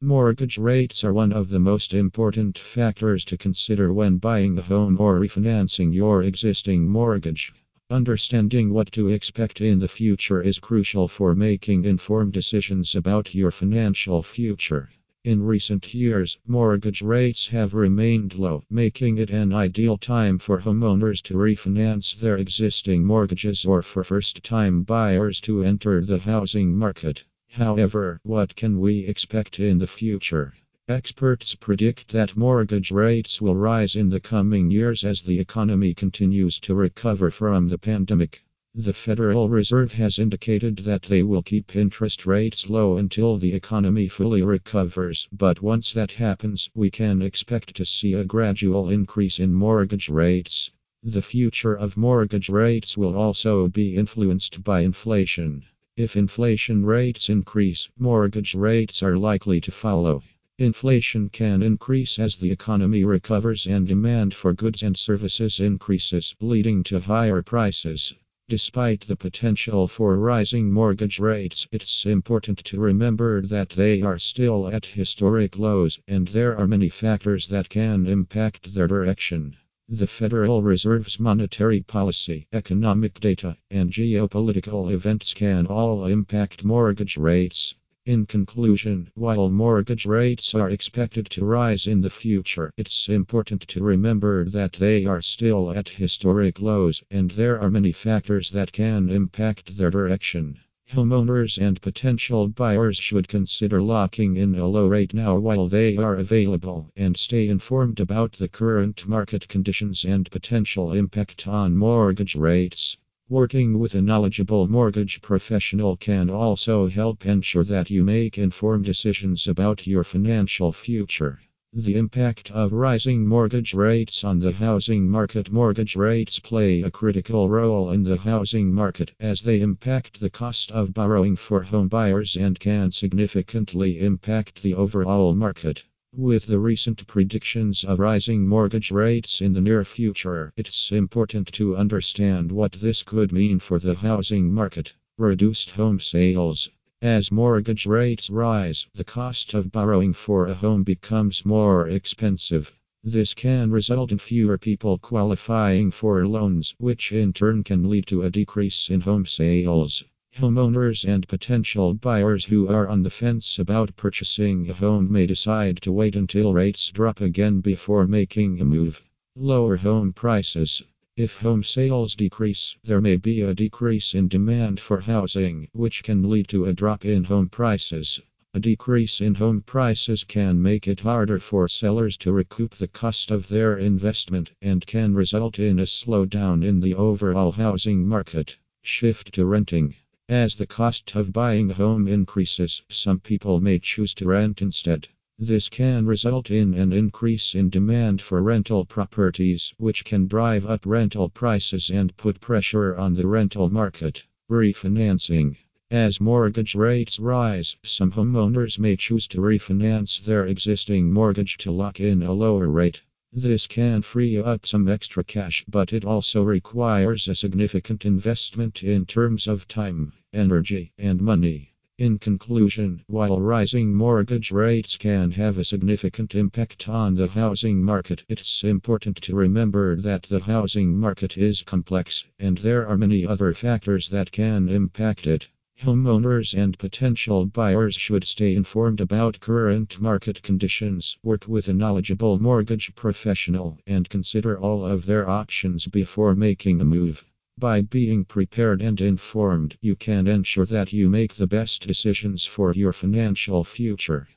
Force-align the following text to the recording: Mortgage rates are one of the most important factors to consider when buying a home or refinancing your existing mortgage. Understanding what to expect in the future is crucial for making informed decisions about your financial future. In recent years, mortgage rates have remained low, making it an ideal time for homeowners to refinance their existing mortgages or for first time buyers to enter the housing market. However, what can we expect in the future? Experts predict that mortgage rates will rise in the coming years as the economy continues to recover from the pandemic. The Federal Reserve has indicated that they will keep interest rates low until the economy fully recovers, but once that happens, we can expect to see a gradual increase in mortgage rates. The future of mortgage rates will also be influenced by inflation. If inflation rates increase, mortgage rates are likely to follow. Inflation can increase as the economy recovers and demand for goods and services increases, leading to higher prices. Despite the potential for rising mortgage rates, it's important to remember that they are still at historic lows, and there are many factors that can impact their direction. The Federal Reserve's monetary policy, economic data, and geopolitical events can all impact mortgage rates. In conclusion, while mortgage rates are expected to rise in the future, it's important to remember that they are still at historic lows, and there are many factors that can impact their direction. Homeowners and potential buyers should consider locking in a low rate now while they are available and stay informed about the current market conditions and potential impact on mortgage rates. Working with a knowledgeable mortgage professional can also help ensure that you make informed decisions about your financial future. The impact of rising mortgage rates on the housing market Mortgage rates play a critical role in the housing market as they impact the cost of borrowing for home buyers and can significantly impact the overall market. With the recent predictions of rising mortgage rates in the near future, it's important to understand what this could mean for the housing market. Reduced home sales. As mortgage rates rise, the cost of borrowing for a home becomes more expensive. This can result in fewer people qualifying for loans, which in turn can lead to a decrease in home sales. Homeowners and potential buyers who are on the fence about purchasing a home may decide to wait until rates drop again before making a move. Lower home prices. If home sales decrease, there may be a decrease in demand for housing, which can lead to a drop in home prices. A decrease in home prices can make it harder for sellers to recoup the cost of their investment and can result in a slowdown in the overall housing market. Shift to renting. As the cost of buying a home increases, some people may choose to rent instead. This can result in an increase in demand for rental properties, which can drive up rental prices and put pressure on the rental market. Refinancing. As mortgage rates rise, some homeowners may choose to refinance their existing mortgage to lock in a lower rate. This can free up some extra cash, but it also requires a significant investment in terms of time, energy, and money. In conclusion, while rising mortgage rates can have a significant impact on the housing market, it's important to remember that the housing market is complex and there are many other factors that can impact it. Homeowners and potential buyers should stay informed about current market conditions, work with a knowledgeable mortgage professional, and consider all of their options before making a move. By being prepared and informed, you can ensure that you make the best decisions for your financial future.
Mortgage 0.00 0.58
rates 0.58 1.02
are 1.02 1.12
one 1.12 1.32
of 1.32 1.48
the 1.48 1.58
most 1.58 1.92
important 1.92 2.56
factors 2.56 3.24
to 3.24 3.36
consider 3.36 3.92
when 3.92 4.18
buying 4.18 4.56
a 4.56 4.62
home 4.62 4.96
or 5.00 5.18
refinancing 5.18 5.92
your 5.92 6.22
existing 6.22 6.86
mortgage. 6.86 7.52
Understanding 7.90 8.72
what 8.72 8.92
to 8.92 9.08
expect 9.08 9.60
in 9.60 9.80
the 9.80 9.88
future 9.88 10.40
is 10.40 10.60
crucial 10.60 11.08
for 11.08 11.34
making 11.34 11.84
informed 11.84 12.32
decisions 12.32 12.94
about 12.94 13.34
your 13.34 13.50
financial 13.50 14.22
future. 14.22 14.88
In 15.24 15.42
recent 15.42 15.92
years, 15.92 16.38
mortgage 16.46 17.02
rates 17.02 17.48
have 17.48 17.74
remained 17.74 18.36
low, 18.36 18.62
making 18.70 19.18
it 19.18 19.30
an 19.30 19.52
ideal 19.52 19.98
time 19.98 20.38
for 20.38 20.60
homeowners 20.60 21.22
to 21.22 21.34
refinance 21.34 22.16
their 22.16 22.36
existing 22.36 23.04
mortgages 23.04 23.64
or 23.64 23.82
for 23.82 24.04
first 24.04 24.44
time 24.44 24.84
buyers 24.84 25.40
to 25.40 25.64
enter 25.64 26.04
the 26.04 26.20
housing 26.20 26.76
market. 26.76 27.24
However, 27.52 28.20
what 28.22 28.54
can 28.54 28.78
we 28.78 29.06
expect 29.06 29.58
in 29.58 29.78
the 29.78 29.86
future? 29.86 30.54
Experts 30.86 31.54
predict 31.54 32.08
that 32.08 32.36
mortgage 32.36 32.90
rates 32.90 33.40
will 33.40 33.56
rise 33.56 33.96
in 33.96 34.10
the 34.10 34.20
coming 34.20 34.70
years 34.70 35.02
as 35.02 35.22
the 35.22 35.40
economy 35.40 35.92
continues 35.92 36.60
to 36.60 36.74
recover 36.74 37.30
from 37.30 37.68
the 37.68 37.78
pandemic. 37.78 38.42
The 38.74 38.92
Federal 38.92 39.48
Reserve 39.48 39.92
has 39.94 40.18
indicated 40.18 40.76
that 40.84 41.02
they 41.02 41.22
will 41.22 41.42
keep 41.42 41.74
interest 41.74 42.26
rates 42.26 42.68
low 42.70 42.96
until 42.96 43.38
the 43.38 43.54
economy 43.54 44.08
fully 44.08 44.42
recovers, 44.42 45.26
but 45.32 45.60
once 45.62 45.92
that 45.92 46.12
happens, 46.12 46.70
we 46.74 46.90
can 46.90 47.22
expect 47.22 47.74
to 47.76 47.84
see 47.84 48.12
a 48.12 48.24
gradual 48.24 48.88
increase 48.88 49.40
in 49.40 49.52
mortgage 49.52 50.08
rates. 50.08 50.70
The 51.02 51.22
future 51.22 51.74
of 51.74 51.96
mortgage 51.96 52.50
rates 52.50 52.96
will 52.96 53.16
also 53.16 53.68
be 53.68 53.96
influenced 53.96 54.62
by 54.62 54.82
inflation. 54.82 55.64
If 56.00 56.14
inflation 56.14 56.86
rates 56.86 57.28
increase, 57.28 57.88
mortgage 57.98 58.54
rates 58.54 59.02
are 59.02 59.18
likely 59.18 59.60
to 59.62 59.72
follow. 59.72 60.22
Inflation 60.56 61.28
can 61.28 61.60
increase 61.60 62.20
as 62.20 62.36
the 62.36 62.52
economy 62.52 63.02
recovers 63.04 63.66
and 63.66 63.84
demand 63.88 64.32
for 64.32 64.54
goods 64.54 64.84
and 64.84 64.96
services 64.96 65.58
increases, 65.58 66.36
leading 66.40 66.84
to 66.84 67.00
higher 67.00 67.42
prices. 67.42 68.14
Despite 68.48 69.08
the 69.08 69.16
potential 69.16 69.88
for 69.88 70.16
rising 70.16 70.70
mortgage 70.70 71.18
rates, 71.18 71.66
it's 71.72 72.06
important 72.06 72.58
to 72.66 72.78
remember 72.78 73.42
that 73.42 73.70
they 73.70 74.00
are 74.00 74.20
still 74.20 74.68
at 74.68 74.86
historic 74.86 75.58
lows, 75.58 75.98
and 76.06 76.28
there 76.28 76.56
are 76.56 76.68
many 76.68 76.90
factors 76.90 77.48
that 77.48 77.68
can 77.68 78.06
impact 78.06 78.72
their 78.72 78.86
direction. 78.86 79.56
The 79.90 80.06
Federal 80.06 80.62
Reserve's 80.62 81.18
monetary 81.18 81.80
policy, 81.80 82.46
economic 82.52 83.20
data, 83.20 83.56
and 83.70 83.90
geopolitical 83.90 84.92
events 84.92 85.32
can 85.32 85.64
all 85.64 86.04
impact 86.04 86.62
mortgage 86.62 87.16
rates. 87.16 87.74
In 88.04 88.26
conclusion, 88.26 89.08
while 89.14 89.48
mortgage 89.48 90.04
rates 90.04 90.54
are 90.54 90.68
expected 90.68 91.30
to 91.30 91.44
rise 91.46 91.86
in 91.86 92.02
the 92.02 92.10
future, 92.10 92.70
it's 92.76 93.08
important 93.08 93.62
to 93.68 93.82
remember 93.82 94.44
that 94.50 94.74
they 94.74 95.06
are 95.06 95.22
still 95.22 95.70
at 95.72 95.88
historic 95.88 96.60
lows, 96.60 97.02
and 97.10 97.30
there 97.30 97.58
are 97.58 97.70
many 97.70 97.92
factors 97.92 98.50
that 98.50 98.72
can 98.72 99.08
impact 99.08 99.78
their 99.78 99.90
direction. 99.90 100.58
Homeowners 100.92 101.58
and 101.58 101.78
potential 101.82 102.48
buyers 102.48 102.96
should 102.96 103.28
consider 103.28 103.82
locking 103.82 104.38
in 104.38 104.54
a 104.54 104.66
low 104.66 104.86
rate 104.86 105.12
now 105.12 105.38
while 105.38 105.68
they 105.68 105.98
are 105.98 106.16
available 106.16 106.90
and 106.96 107.14
stay 107.14 107.46
informed 107.46 108.00
about 108.00 108.32
the 108.32 108.48
current 108.48 109.06
market 109.06 109.46
conditions 109.48 110.06
and 110.06 110.30
potential 110.30 110.92
impact 110.92 111.46
on 111.46 111.76
mortgage 111.76 112.34
rates. 112.34 112.96
Working 113.28 113.78
with 113.78 113.94
a 113.94 114.00
knowledgeable 114.00 114.66
mortgage 114.66 115.20
professional 115.20 115.98
can 115.98 116.30
also 116.30 116.86
help 116.86 117.26
ensure 117.26 117.64
that 117.64 117.90
you 117.90 118.02
make 118.02 118.38
informed 118.38 118.86
decisions 118.86 119.46
about 119.46 119.86
your 119.86 120.04
financial 120.04 120.72
future. 120.72 121.38
The 121.74 121.96
impact 121.96 122.50
of 122.50 122.72
rising 122.72 123.26
mortgage 123.26 123.74
rates 123.74 124.24
on 124.24 124.40
the 124.40 124.52
housing 124.52 125.08
market 125.08 125.52
Mortgage 125.52 125.96
rates 125.96 126.40
play 126.40 126.80
a 126.80 126.90
critical 126.90 127.50
role 127.50 127.90
in 127.90 128.04
the 128.04 128.16
housing 128.16 128.72
market 128.72 129.12
as 129.20 129.42
they 129.42 129.60
impact 129.60 130.18
the 130.18 130.30
cost 130.30 130.72
of 130.72 130.94
borrowing 130.94 131.36
for 131.36 131.62
home 131.62 131.88
buyers 131.88 132.36
and 132.36 132.58
can 132.58 132.90
significantly 132.90 134.00
impact 134.00 134.62
the 134.62 134.72
overall 134.72 135.34
market. 135.34 135.84
With 136.16 136.46
the 136.46 136.58
recent 136.58 137.06
predictions 137.06 137.84
of 137.84 137.98
rising 137.98 138.48
mortgage 138.48 138.90
rates 138.90 139.42
in 139.42 139.52
the 139.52 139.60
near 139.60 139.84
future, 139.84 140.54
it's 140.56 140.90
important 140.90 141.52
to 141.52 141.76
understand 141.76 142.50
what 142.50 142.72
this 142.72 143.02
could 143.02 143.30
mean 143.30 143.58
for 143.58 143.78
the 143.78 143.94
housing 143.94 144.52
market. 144.52 144.94
Reduced 145.18 145.70
home 145.70 146.00
sales. 146.00 146.70
As 147.00 147.30
mortgage 147.30 147.86
rates 147.86 148.28
rise, 148.28 148.88
the 148.92 149.04
cost 149.04 149.54
of 149.54 149.70
borrowing 149.70 150.12
for 150.12 150.48
a 150.48 150.54
home 150.54 150.82
becomes 150.82 151.46
more 151.46 151.88
expensive. 151.88 152.72
This 153.04 153.34
can 153.34 153.70
result 153.70 154.10
in 154.10 154.18
fewer 154.18 154.58
people 154.58 154.98
qualifying 154.98 155.92
for 155.92 156.26
loans, 156.26 156.74
which 156.78 157.12
in 157.12 157.32
turn 157.32 157.62
can 157.62 157.88
lead 157.88 158.08
to 158.08 158.22
a 158.22 158.30
decrease 158.30 158.90
in 158.90 159.02
home 159.02 159.26
sales. 159.26 160.02
Homeowners 160.38 161.04
and 161.04 161.28
potential 161.28 161.94
buyers 161.94 162.46
who 162.46 162.66
are 162.66 162.88
on 162.88 163.04
the 163.04 163.10
fence 163.10 163.60
about 163.60 163.94
purchasing 163.94 164.68
a 164.68 164.72
home 164.72 165.12
may 165.12 165.26
decide 165.26 165.80
to 165.82 165.92
wait 165.92 166.16
until 166.16 166.52
rates 166.52 166.90
drop 166.90 167.20
again 167.20 167.60
before 167.60 168.08
making 168.08 168.60
a 168.60 168.64
move. 168.64 169.04
Lower 169.36 169.76
home 169.76 170.12
prices. 170.12 170.82
If 171.20 171.38
home 171.38 171.64
sales 171.64 172.14
decrease, 172.14 172.76
there 172.84 173.00
may 173.00 173.16
be 173.16 173.40
a 173.40 173.52
decrease 173.52 174.14
in 174.14 174.28
demand 174.28 174.78
for 174.78 175.00
housing, 175.00 175.66
which 175.72 176.04
can 176.04 176.30
lead 176.30 176.46
to 176.50 176.66
a 176.66 176.72
drop 176.72 177.04
in 177.04 177.24
home 177.24 177.48
prices. 177.48 178.20
A 178.54 178.60
decrease 178.60 179.20
in 179.20 179.34
home 179.34 179.62
prices 179.62 180.22
can 180.22 180.62
make 180.62 180.86
it 180.86 181.00
harder 181.00 181.40
for 181.40 181.66
sellers 181.66 182.16
to 182.18 182.30
recoup 182.30 182.76
the 182.76 182.86
cost 182.86 183.32
of 183.32 183.48
their 183.48 183.76
investment 183.76 184.52
and 184.62 184.86
can 184.86 185.12
result 185.12 185.58
in 185.58 185.80
a 185.80 185.86
slowdown 185.86 186.62
in 186.62 186.78
the 186.78 186.94
overall 186.94 187.50
housing 187.50 188.06
market. 188.06 188.56
Shift 188.84 189.32
to 189.32 189.44
renting. 189.44 189.96
As 190.28 190.54
the 190.54 190.68
cost 190.68 191.16
of 191.16 191.32
buying 191.32 191.72
a 191.72 191.74
home 191.74 192.06
increases, 192.06 192.82
some 192.90 193.18
people 193.18 193.60
may 193.60 193.80
choose 193.80 194.14
to 194.14 194.26
rent 194.26 194.62
instead. 194.62 195.08
This 195.40 195.68
can 195.68 196.04
result 196.04 196.50
in 196.50 196.74
an 196.74 196.92
increase 196.92 197.54
in 197.54 197.70
demand 197.70 198.20
for 198.20 198.42
rental 198.42 198.84
properties, 198.84 199.72
which 199.78 200.04
can 200.04 200.26
drive 200.26 200.66
up 200.66 200.84
rental 200.84 201.28
prices 201.28 201.90
and 201.90 202.16
put 202.16 202.40
pressure 202.40 202.96
on 202.96 203.14
the 203.14 203.24
rental 203.24 203.70
market. 203.70 204.24
Refinancing. 204.50 205.56
As 205.92 206.20
mortgage 206.20 206.74
rates 206.74 207.20
rise, 207.20 207.76
some 207.84 208.10
homeowners 208.10 208.80
may 208.80 208.96
choose 208.96 209.28
to 209.28 209.38
refinance 209.38 210.20
their 210.20 210.44
existing 210.44 211.12
mortgage 211.12 211.56
to 211.58 211.70
lock 211.70 212.00
in 212.00 212.24
a 212.24 212.32
lower 212.32 212.68
rate. 212.68 213.02
This 213.32 213.68
can 213.68 214.02
free 214.02 214.38
up 214.38 214.66
some 214.66 214.88
extra 214.88 215.22
cash, 215.22 215.64
but 215.68 215.92
it 215.92 216.04
also 216.04 216.42
requires 216.42 217.28
a 217.28 217.36
significant 217.36 218.04
investment 218.04 218.82
in 218.82 219.06
terms 219.06 219.46
of 219.46 219.68
time, 219.68 220.14
energy, 220.32 220.90
and 220.98 221.20
money. 221.20 221.74
In 221.98 222.20
conclusion, 222.20 223.02
while 223.08 223.40
rising 223.40 223.92
mortgage 223.92 224.52
rates 224.52 224.96
can 224.96 225.32
have 225.32 225.58
a 225.58 225.64
significant 225.64 226.32
impact 226.36 226.88
on 226.88 227.16
the 227.16 227.26
housing 227.26 227.82
market, 227.82 228.22
it's 228.28 228.62
important 228.62 229.16
to 229.22 229.34
remember 229.34 230.00
that 230.02 230.22
the 230.22 230.38
housing 230.38 230.96
market 230.96 231.36
is 231.36 231.62
complex 231.62 232.24
and 232.38 232.58
there 232.58 232.86
are 232.86 232.96
many 232.96 233.26
other 233.26 233.52
factors 233.52 234.10
that 234.10 234.30
can 234.30 234.68
impact 234.68 235.26
it. 235.26 235.48
Homeowners 235.82 236.54
and 236.56 236.78
potential 236.78 237.46
buyers 237.46 237.96
should 237.96 238.22
stay 238.22 238.54
informed 238.54 239.00
about 239.00 239.40
current 239.40 240.00
market 240.00 240.40
conditions, 240.40 241.18
work 241.24 241.48
with 241.48 241.66
a 241.66 241.72
knowledgeable 241.72 242.38
mortgage 242.38 242.94
professional, 242.94 243.76
and 243.88 244.08
consider 244.08 244.56
all 244.56 244.86
of 244.86 245.04
their 245.06 245.28
options 245.28 245.88
before 245.88 246.36
making 246.36 246.80
a 246.80 246.84
move. 246.84 247.24
By 247.60 247.82
being 247.82 248.24
prepared 248.24 248.80
and 248.82 249.00
informed, 249.00 249.78
you 249.80 249.96
can 249.96 250.28
ensure 250.28 250.66
that 250.66 250.92
you 250.92 251.10
make 251.10 251.34
the 251.34 251.48
best 251.48 251.84
decisions 251.88 252.44
for 252.44 252.72
your 252.72 252.92
financial 252.92 253.64
future. 253.64 254.28